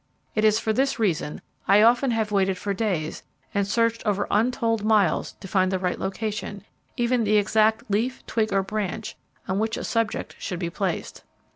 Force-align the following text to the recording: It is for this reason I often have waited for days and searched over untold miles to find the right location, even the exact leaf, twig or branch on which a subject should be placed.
It 0.33 0.43
is 0.43 0.57
for 0.57 0.73
this 0.73 0.97
reason 0.97 1.41
I 1.67 1.83
often 1.83 2.09
have 2.09 2.31
waited 2.31 2.57
for 2.57 2.73
days 2.73 3.21
and 3.53 3.67
searched 3.67 4.01
over 4.03 4.25
untold 4.31 4.83
miles 4.83 5.33
to 5.33 5.47
find 5.47 5.71
the 5.71 5.77
right 5.77 5.99
location, 5.99 6.65
even 6.97 7.23
the 7.23 7.37
exact 7.37 7.83
leaf, 7.87 8.25
twig 8.25 8.51
or 8.51 8.63
branch 8.63 9.15
on 9.47 9.59
which 9.59 9.77
a 9.77 9.83
subject 9.83 10.35
should 10.39 10.57
be 10.57 10.71
placed. 10.71 11.23